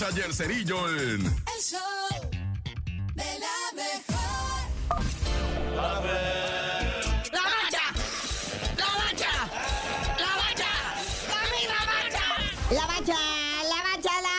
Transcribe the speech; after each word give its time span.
Bacha 0.00 0.16
y 0.16 0.20
el 0.22 0.32
Cerillo 0.32 0.88
en... 0.88 1.26
El 1.26 1.62
show 1.62 1.78
de 3.14 3.38
la 3.38 3.56
mejor. 3.76 4.62
¡La 5.74 5.82
bacha! 6.00 7.82
¡La 8.78 8.86
bacha! 9.02 9.34
¡La 10.18 10.32
bacha! 10.36 10.72
¡La 11.28 11.84
bacha! 11.84 12.32
La 12.70 12.84
bacha, 12.86 13.18
la 13.68 13.78
bacha, 13.82 14.12
la 14.22 14.29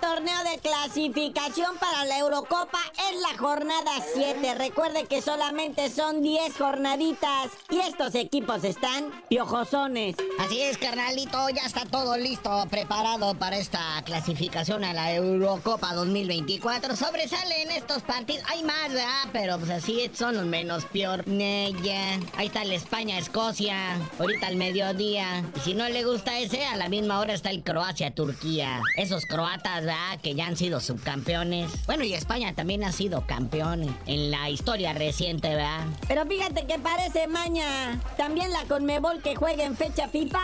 Torneo 0.00 0.44
de 0.44 0.58
clasificación 0.58 1.76
para 1.78 2.04
la 2.04 2.18
Eurocopa 2.18 2.78
es 3.10 3.20
la 3.20 3.38
jornada 3.38 3.90
7. 4.14 4.54
Recuerde 4.54 5.04
que 5.04 5.22
solamente 5.22 5.90
son 5.90 6.22
10 6.22 6.56
jornaditas. 6.56 7.50
Y 7.70 7.78
estos 7.80 8.14
equipos 8.14 8.64
están 8.64 9.10
piojosones. 9.28 10.16
Así 10.38 10.60
es, 10.60 10.78
carnalito, 10.78 11.48
ya 11.50 11.62
está 11.62 11.84
todo 11.86 12.16
listo, 12.16 12.66
preparado 12.70 13.34
para 13.34 13.58
esta 13.58 14.02
clasificación 14.04 14.84
a 14.84 14.92
la 14.92 15.14
Eurocopa 15.14 15.94
2024. 15.94 16.96
Sobresalen 16.96 17.70
estos 17.70 18.02
partidos, 18.02 18.44
hay 18.48 18.62
más, 18.62 18.88
¿verdad? 18.88 19.28
Pero 19.32 19.58
pues 19.58 19.70
así 19.70 20.10
son 20.14 20.36
los 20.36 20.44
menos 20.46 20.84
peor. 20.86 21.24
Ahí 21.26 22.46
está 22.46 22.62
el 22.62 22.72
España-Escocia, 22.72 23.96
ahorita 24.18 24.46
al 24.46 24.56
mediodía. 24.56 25.44
Y 25.56 25.60
si 25.60 25.74
no 25.74 25.88
le 25.88 26.04
gusta 26.04 26.38
ese, 26.38 26.64
a 26.66 26.76
la 26.76 26.88
misma 26.88 27.18
hora 27.20 27.34
está 27.34 27.50
el 27.50 27.62
Croacia-Turquía. 27.62 28.82
Esos 28.96 29.24
croatas, 29.26 29.69
Que 30.22 30.34
ya 30.34 30.46
han 30.46 30.56
sido 30.56 30.80
subcampeones. 30.80 31.86
Bueno, 31.86 32.04
y 32.04 32.12
España 32.12 32.54
también 32.54 32.84
ha 32.84 32.92
sido 32.92 33.26
campeón 33.26 33.96
en 34.06 34.30
la 34.30 34.50
historia 34.50 34.92
reciente, 34.92 35.48
¿verdad? 35.48 35.86
Pero 36.08 36.26
fíjate 36.26 36.66
que 36.66 36.78
parece 36.78 37.26
maña. 37.28 38.00
También 38.16 38.52
la 38.52 38.64
Conmebol 38.64 39.22
que 39.22 39.36
juega 39.36 39.64
en 39.64 39.76
fecha 39.76 40.08
FIFA 40.08 40.40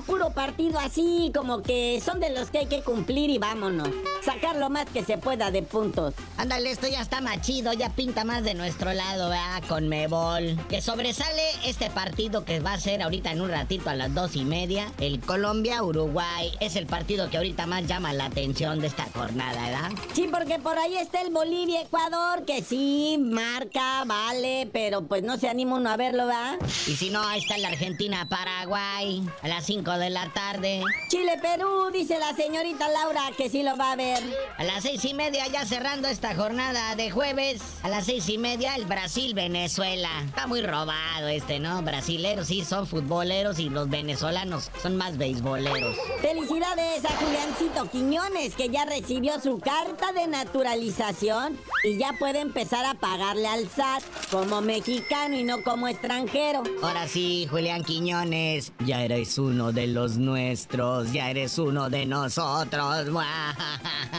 puro 0.00 0.30
partido 0.30 0.78
así, 0.78 1.30
como 1.34 1.62
que 1.62 2.00
son 2.04 2.20
de 2.20 2.30
los 2.30 2.50
que 2.50 2.58
hay 2.58 2.66
que 2.66 2.82
cumplir 2.82 3.30
y 3.30 3.38
vámonos. 3.38 3.88
Sacar 4.24 4.56
lo 4.56 4.70
más 4.70 4.86
que 4.86 5.04
se 5.04 5.18
pueda 5.18 5.50
de 5.50 5.62
puntos. 5.62 6.14
Ándale, 6.36 6.70
esto 6.70 6.88
ya 6.88 7.00
está 7.00 7.20
más 7.20 7.40
chido, 7.42 7.72
ya 7.72 7.90
pinta 7.90 8.24
más 8.24 8.42
de 8.42 8.54
nuestro 8.54 8.92
lado, 8.92 9.28
¿verdad? 9.28 9.62
Con 9.68 9.88
Mebol. 9.88 10.58
Que 10.68 10.80
sobresale 10.80 11.42
este 11.64 11.90
partido 11.90 12.44
que 12.44 12.60
va 12.60 12.72
a 12.72 12.80
ser 12.80 13.02
ahorita 13.02 13.30
en 13.30 13.40
un 13.40 13.50
ratito 13.50 13.90
a 13.90 13.94
las 13.94 14.12
dos 14.12 14.36
y 14.36 14.44
media. 14.44 14.92
El 14.98 15.20
Colombia-Uruguay. 15.20 16.52
Es 16.60 16.76
el 16.76 16.86
partido 16.86 17.30
que 17.30 17.36
ahorita 17.36 17.66
más 17.66 17.86
llama 17.86 18.12
la 18.12 18.26
atención 18.26 18.80
de 18.80 18.88
esta 18.88 19.06
jornada, 19.14 19.62
¿verdad? 19.62 19.90
Sí, 20.14 20.28
porque 20.30 20.58
por 20.58 20.78
ahí 20.78 20.96
está 20.96 21.22
el 21.22 21.32
Bolivia-Ecuador, 21.32 22.44
que 22.44 22.62
sí, 22.62 23.16
marca, 23.18 24.04
vale, 24.06 24.68
pero 24.72 25.02
pues 25.02 25.22
no 25.22 25.36
se 25.36 25.48
anima 25.48 25.76
uno 25.76 25.90
a 25.90 25.96
verlo, 25.96 26.26
¿verdad? 26.26 26.58
Y 26.86 26.96
si 26.96 27.10
no, 27.10 27.22
ahí 27.22 27.40
está 27.40 27.58
la 27.58 27.68
Argentina-Paraguay 27.68 29.22
a 29.42 29.48
las 29.48 29.64
5 29.64 29.85
de 29.94 30.10
la 30.10 30.28
tarde. 30.32 30.82
Chile-Perú, 31.08 31.90
dice 31.92 32.18
la 32.18 32.34
señorita 32.34 32.88
Laura 32.88 33.30
que 33.36 33.48
sí 33.48 33.62
lo 33.62 33.76
va 33.76 33.92
a 33.92 33.96
ver. 33.96 34.20
A 34.58 34.64
las 34.64 34.82
seis 34.82 35.04
y 35.04 35.14
media, 35.14 35.46
ya 35.46 35.64
cerrando 35.64 36.08
esta 36.08 36.34
jornada 36.34 36.96
de 36.96 37.10
jueves. 37.10 37.62
A 37.84 37.88
las 37.88 38.06
seis 38.06 38.28
y 38.28 38.36
media, 38.36 38.74
el 38.74 38.84
Brasil-Venezuela. 38.86 40.08
Está 40.26 40.48
muy 40.48 40.60
robado 40.60 41.28
este, 41.28 41.60
¿no? 41.60 41.80
Brasileros 41.82 42.48
sí 42.48 42.64
son 42.64 42.86
futboleros 42.86 43.60
y 43.60 43.70
los 43.70 43.88
venezolanos 43.88 44.70
son 44.82 44.96
más 44.96 45.16
beisboleros. 45.16 45.96
Felicidades 46.20 47.04
a 47.04 47.16
Juliancito 47.16 47.88
Quiñones, 47.90 48.54
que 48.56 48.68
ya 48.68 48.84
recibió 48.84 49.40
su 49.40 49.60
carta 49.60 50.12
de 50.12 50.26
naturalización 50.26 51.56
y 51.84 51.96
ya 51.96 52.12
puede 52.18 52.40
empezar 52.40 52.84
a 52.84 52.94
pagarle 52.94 53.46
al 53.46 53.68
SAT 53.68 54.02
como 54.32 54.60
mexicano 54.60 55.36
y 55.36 55.44
no 55.44 55.62
como 55.62 55.86
extranjero. 55.86 56.64
Ahora 56.82 57.06
sí, 57.06 57.46
Julián 57.48 57.84
Quiñones, 57.84 58.72
ya 58.84 59.02
eres 59.04 59.38
uno 59.38 59.72
de 59.72 59.75
los 59.84 60.16
nuestros, 60.16 61.12
ya 61.12 61.28
eres 61.30 61.58
uno 61.58 61.90
de 61.90 62.06
nosotros. 62.06 63.06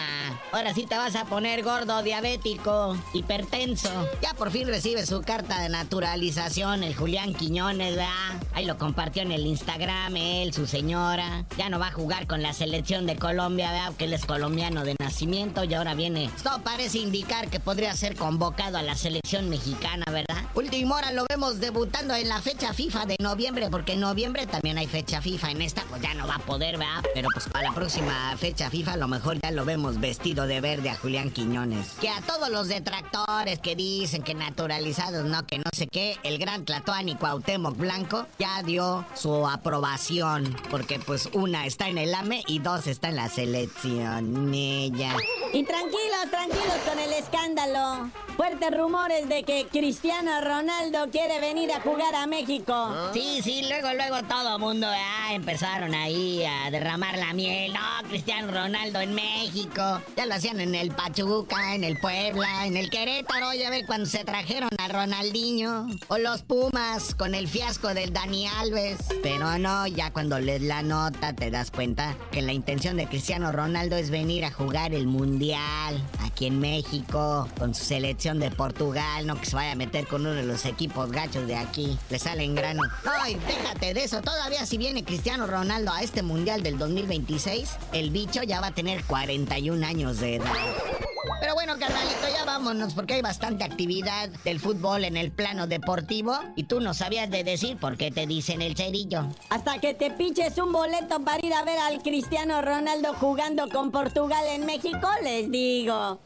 Ahora 0.57 0.73
sí 0.73 0.87
te 0.87 0.97
vas 0.97 1.15
a 1.15 1.25
poner 1.25 1.61
gordo, 1.61 2.01
diabético, 2.01 2.97
hipertenso. 3.13 3.91
Ya 4.23 4.33
por 4.33 4.49
fin 4.49 4.67
recibe 4.67 5.05
su 5.05 5.21
carta 5.21 5.61
de 5.61 5.69
naturalización 5.69 6.83
el 6.83 6.95
Julián 6.95 7.35
Quiñones, 7.35 7.95
¿verdad? 7.95 8.41
Ahí 8.55 8.65
lo 8.65 8.75
compartió 8.79 9.21
en 9.21 9.31
el 9.31 9.45
Instagram, 9.45 10.15
él, 10.15 10.55
su 10.55 10.65
señora. 10.65 11.45
Ya 11.59 11.69
no 11.69 11.77
va 11.77 11.89
a 11.89 11.91
jugar 11.91 12.25
con 12.25 12.41
la 12.41 12.53
selección 12.53 13.05
de 13.05 13.17
Colombia, 13.17 13.71
¿verdad? 13.71 13.93
Que 13.99 14.05
él 14.05 14.13
es 14.13 14.25
colombiano 14.25 14.83
de 14.83 14.95
nacimiento 14.99 15.63
y 15.63 15.75
ahora 15.75 15.93
viene. 15.93 16.25
Esto 16.35 16.49
parece 16.63 16.97
indicar 16.97 17.51
que 17.51 17.59
podría 17.59 17.95
ser 17.95 18.15
convocado 18.15 18.79
a 18.79 18.81
la 18.81 18.95
selección 18.95 19.49
mexicana, 19.49 20.05
¿verdad? 20.11 20.43
Último 20.55 20.95
hora 20.95 21.11
lo 21.11 21.27
vemos 21.29 21.59
debutando 21.59 22.15
en 22.15 22.29
la 22.29 22.41
fecha 22.41 22.73
FIFA 22.73 23.05
de 23.05 23.15
noviembre, 23.19 23.69
porque 23.69 23.93
en 23.93 23.99
noviembre 23.99 24.47
también 24.47 24.79
hay 24.79 24.87
fecha 24.87 25.21
FIFA. 25.21 25.51
En 25.51 25.61
esta, 25.61 25.83
pues 25.83 26.01
ya 26.01 26.15
no 26.15 26.25
va 26.25 26.37
a 26.37 26.39
poder, 26.39 26.79
¿verdad? 26.79 27.03
Pero 27.13 27.29
pues 27.31 27.47
para 27.47 27.69
la 27.69 27.75
próxima 27.75 28.35
fecha 28.37 28.71
FIFA, 28.71 28.93
a 28.93 28.97
lo 28.97 29.07
mejor 29.07 29.37
ya 29.39 29.51
lo 29.51 29.63
vemos 29.63 29.99
vestido 29.99 30.46
de 30.47 30.61
verde 30.61 30.89
a 30.89 30.95
Julián 30.95 31.31
Quiñones. 31.31 31.93
Que 32.01 32.09
a 32.09 32.21
todos 32.21 32.49
los 32.49 32.67
detractores 32.67 33.59
que 33.59 33.75
dicen 33.75 34.23
que 34.23 34.33
naturalizados, 34.33 35.25
no, 35.25 35.45
que 35.45 35.59
no 35.59 35.69
sé 35.73 35.87
qué, 35.87 36.17
el 36.23 36.37
gran 36.37 36.65
Tlatoani 36.65 37.15
Cuauhtémoc 37.15 37.77
Blanco 37.77 38.25
ya 38.39 38.63
dio 38.63 39.05
su 39.15 39.47
aprobación. 39.47 40.55
Porque 40.69 40.99
pues 40.99 41.29
una 41.33 41.65
está 41.65 41.87
en 41.89 41.97
el 41.97 42.13
AME 42.13 42.43
y 42.47 42.59
dos 42.59 42.87
está 42.87 43.09
en 43.09 43.15
la 43.15 43.29
selección. 43.29 44.53
Ella. 44.53 45.15
Y 45.53 45.63
tranquilos, 45.63 46.29
tranquilos 46.29 46.77
con 46.85 46.99
el 46.99 47.13
escándalo. 47.13 48.11
Fuertes 48.35 48.77
rumores 48.77 49.27
de 49.27 49.41
que 49.41 49.65
Cristiano 49.71 50.41
Ronaldo 50.41 51.09
quiere 51.11 51.39
venir 51.39 51.71
a 51.71 51.81
jugar 51.81 52.13
a 52.13 52.27
México. 52.27 52.93
Sí, 53.11 53.41
sí, 53.41 53.65
luego, 53.67 53.91
luego 53.95 54.21
todo 54.27 54.59
mundo 54.59 54.85
ah, 54.87 55.33
empezaron 55.33 55.95
ahí 55.95 56.43
a 56.45 56.69
derramar 56.69 57.17
la 57.17 57.33
miel. 57.33 57.73
No, 57.73 58.07
Cristiano 58.07 58.51
Ronaldo 58.53 58.99
en 59.01 59.15
México. 59.15 60.01
Ya 60.15 60.27
lo 60.27 60.35
hacían 60.35 60.59
en 60.59 60.75
el 60.75 60.91
Pachuca, 60.91 61.73
en 61.73 61.83
el 61.83 61.97
Puebla, 61.99 62.67
en 62.67 62.77
el 62.77 62.91
Querétaro. 62.91 63.53
Ya 63.53 63.71
ve 63.71 63.85
cuando 63.87 64.05
se 64.05 64.23
trajeron 64.23 64.69
a 64.77 64.87
Ronaldinho. 64.87 65.87
O 66.07 66.19
los 66.19 66.43
Pumas 66.43 67.15
con 67.15 67.33
el 67.33 67.47
fiasco 67.47 67.95
del 67.95 68.13
Dani 68.13 68.45
Alves. 68.47 68.97
Pero 69.23 69.57
no, 69.57 69.87
ya 69.87 70.13
cuando 70.13 70.39
lees 70.39 70.61
la 70.61 70.83
nota 70.83 71.33
te 71.33 71.49
das 71.49 71.71
cuenta 71.71 72.15
que 72.31 72.43
la 72.43 72.53
intención 72.53 72.97
de 72.97 73.07
Cristiano 73.07 73.51
Ronaldo 73.51 73.95
es 73.95 74.11
venir 74.11 74.45
a 74.45 74.51
jugar 74.51 74.93
el 74.93 75.07
Mundial 75.07 75.46
aquí 75.53 76.47
en 76.47 76.59
México 76.59 77.47
con 77.57 77.73
su 77.73 77.83
selección 77.85 78.39
de 78.39 78.51
Portugal. 78.51 79.25
No 79.25 79.39
que 79.39 79.45
se 79.45 79.55
vaya 79.55 79.71
a 79.71 79.75
meter 79.75 80.07
con 80.07 80.21
uno 80.21 80.33
de 80.33 80.43
los 80.43 80.65
equipos 80.65 81.11
gachos 81.11 81.47
de 81.47 81.55
aquí. 81.55 81.97
Le 82.09 82.19
sale 82.19 82.43
en 82.43 82.55
grano. 82.55 82.83
Ay, 83.21 83.37
déjate 83.47 83.93
de 83.93 84.03
eso. 84.03 84.21
Todavía 84.21 84.65
si 84.65 84.77
viene 84.77 85.03
Cristiano 85.03 85.47
Ronaldo 85.47 85.91
a 85.91 86.01
este 86.01 86.23
Mundial 86.23 86.63
del 86.63 86.77
2026, 86.77 87.69
el 87.93 88.11
bicho 88.11 88.43
ya 88.43 88.61
va 88.61 88.67
a 88.67 88.71
tener 88.73 89.03
41 89.05 89.85
años 89.85 90.19
de 90.19 90.35
edad. 90.35 90.53
Pero 91.39 91.53
bueno, 91.53 91.77
carnalito, 91.77 92.27
ya 92.35 92.45
vámonos 92.45 92.93
porque 92.93 93.15
hay 93.15 93.21
bastante 93.21 93.63
actividad 93.63 94.29
del 94.43 94.59
fútbol 94.59 95.05
en 95.05 95.17
el 95.17 95.31
plano 95.31 95.67
deportivo 95.67 96.33
y 96.55 96.63
tú 96.63 96.79
no 96.79 96.93
sabías 96.93 97.29
de 97.29 97.43
decir 97.43 97.77
por 97.77 97.95
qué 97.97 98.11
te 98.11 98.25
dicen 98.25 98.61
el 98.61 98.75
cerillo. 98.75 99.27
Hasta 99.49 99.79
que 99.79 99.93
te 99.93 100.09
piches 100.11 100.57
un 100.57 100.71
boleto 100.71 101.19
para 101.23 101.45
ir 101.45 101.53
a 101.53 101.63
ver 101.63 101.77
al 101.77 102.01
Cristiano 102.01 102.61
Ronaldo 102.61 103.13
jugando 103.13 103.69
con 103.69 103.91
Portugal 103.91 104.45
en 104.47 104.65
México, 104.65 105.07
les 105.23 105.51
digo. 105.51 106.19